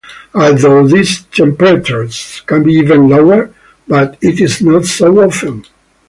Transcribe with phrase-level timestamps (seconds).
[0.33, 3.51] Although these temperatures can be even lower,
[3.87, 5.63] but it is not so often.